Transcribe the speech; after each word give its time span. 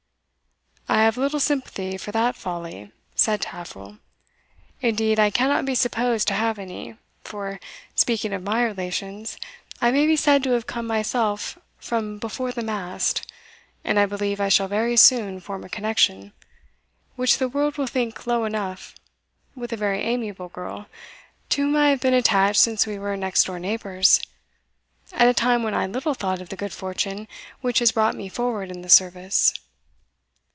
"I 0.89 1.03
have 1.05 1.15
little 1.15 1.39
sympathy 1.39 1.95
for 1.97 2.11
that 2.11 2.35
folly," 2.35 2.91
said 3.15 3.39
Taffril 3.39 3.99
"indeed 4.81 5.19
I 5.19 5.29
cannot 5.29 5.63
be 5.65 5.73
supposed 5.73 6.27
to 6.27 6.33
have 6.33 6.59
any; 6.59 6.97
for, 7.23 7.61
speaking 7.95 8.33
of 8.33 8.43
my 8.43 8.61
relations, 8.65 9.37
I 9.79 9.91
may 9.91 10.05
be 10.05 10.17
said 10.17 10.43
to 10.43 10.51
have 10.51 10.67
come 10.67 10.85
myself 10.85 11.57
from 11.77 12.17
before 12.17 12.51
the 12.51 12.61
mast, 12.61 13.31
and 13.85 13.97
I 13.97 14.05
believe 14.05 14.41
I 14.41 14.49
shall 14.49 14.67
very 14.67 14.97
soon 14.97 15.39
form 15.39 15.63
a 15.63 15.69
connection, 15.69 16.33
which 17.15 17.37
the 17.37 17.47
world 17.47 17.77
will 17.77 17.87
think 17.87 18.27
low 18.27 18.43
enough, 18.43 18.93
with 19.55 19.71
a 19.71 19.77
very 19.77 20.01
amiable 20.01 20.49
girl, 20.49 20.87
to 21.51 21.61
whom 21.61 21.77
I 21.77 21.89
have 21.91 22.01
been 22.01 22.13
attached 22.13 22.59
since 22.59 22.85
we 22.85 22.99
were 22.99 23.15
next 23.15 23.45
door 23.45 23.59
neighbours, 23.59 24.19
at 25.13 25.29
a 25.29 25.33
time 25.33 25.63
when 25.63 25.73
I 25.73 25.87
little 25.87 26.13
thought 26.13 26.41
of 26.41 26.49
the 26.49 26.57
good 26.57 26.73
fortune 26.73 27.29
which 27.61 27.79
has 27.79 27.93
brought 27.93 28.15
me 28.15 28.27
forward 28.27 28.69
in 28.69 28.81
the 28.81 28.89
service." 28.89 29.53